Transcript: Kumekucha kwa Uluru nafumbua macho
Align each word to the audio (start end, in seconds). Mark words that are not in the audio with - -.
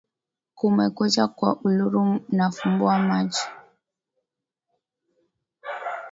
Kumekucha 0.57 1.27
kwa 1.27 1.57
Uluru 1.63 2.21
nafumbua 2.35 2.99
macho 2.99 3.47